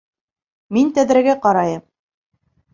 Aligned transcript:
Мин 0.77 0.89
тәҙрәгә 0.97 1.37
ҡарайым. 1.45 1.87